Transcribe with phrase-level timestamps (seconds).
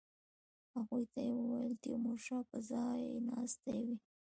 [0.73, 3.97] هغوی ته یې وویل تیمورشاه به ځای ناستی وي.